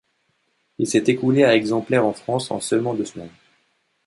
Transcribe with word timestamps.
Il 0.79 0.87
s'est 0.87 1.03
écoulé 1.05 1.43
à 1.43 1.53
exemplaires 1.55 2.07
en 2.07 2.13
France, 2.13 2.49
en 2.49 2.59
seulement 2.59 2.95
deux 2.95 3.05
semaines. 3.05 3.29